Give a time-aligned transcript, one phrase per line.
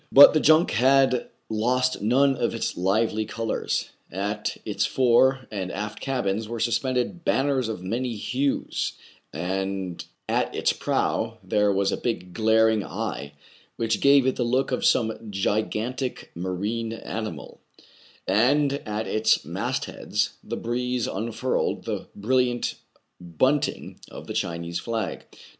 [0.11, 5.99] But the junk had lost none of its lively colors: at its fore and aft
[5.99, 8.93] cabins were suspended banners of many hues;
[9.31, 9.75] at
[10.27, 13.33] its prow there was a big glaring eye,
[13.75, 17.61] which gave it the look of some gigantic ma rine animal;
[18.27, 22.73] and at its mastheads the breeze un furled the brilliant
[23.21, 25.25] bunting of the Chinese flag.